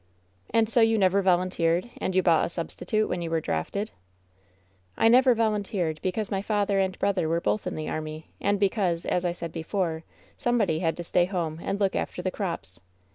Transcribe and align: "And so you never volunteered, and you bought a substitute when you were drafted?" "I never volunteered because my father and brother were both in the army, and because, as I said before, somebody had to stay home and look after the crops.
"And 0.49 0.67
so 0.67 0.81
you 0.81 0.97
never 0.97 1.21
volunteered, 1.21 1.91
and 1.99 2.15
you 2.15 2.23
bought 2.23 2.45
a 2.45 2.49
substitute 2.49 3.07
when 3.07 3.21
you 3.21 3.29
were 3.29 3.39
drafted?" 3.39 3.91
"I 4.97 5.07
never 5.09 5.35
volunteered 5.35 5.99
because 6.01 6.31
my 6.31 6.41
father 6.41 6.79
and 6.79 6.97
brother 6.97 7.29
were 7.29 7.39
both 7.39 7.67
in 7.67 7.75
the 7.75 7.87
army, 7.87 8.31
and 8.39 8.59
because, 8.59 9.05
as 9.05 9.25
I 9.25 9.31
said 9.33 9.51
before, 9.51 10.03
somebody 10.39 10.79
had 10.79 10.97
to 10.97 11.03
stay 11.03 11.25
home 11.25 11.59
and 11.61 11.79
look 11.79 11.95
after 11.95 12.23
the 12.23 12.31
crops. 12.31 12.79